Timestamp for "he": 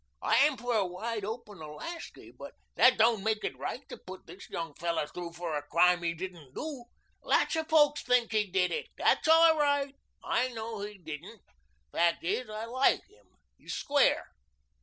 6.01-6.15, 8.31-8.47, 10.81-10.97